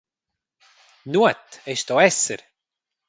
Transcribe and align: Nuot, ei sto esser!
Nuot, 1.11 1.51
ei 1.69 1.77
sto 1.81 1.95
esser! 2.09 2.41